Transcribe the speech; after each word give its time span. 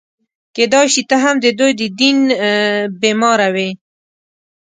کېدای 0.55 0.87
شي 0.93 1.01
ته 1.09 1.15
هم 1.23 1.35
د 1.39 1.47
دوی 1.59 1.71
د 1.75 1.77
دیدن 1.81 2.17
بیماره 3.01 3.47
وې. 3.55 3.69